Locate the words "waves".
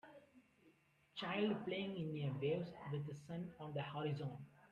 2.41-2.71